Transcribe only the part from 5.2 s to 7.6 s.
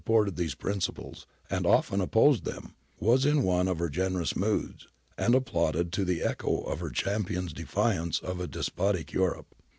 applauded to the echo her cham pion's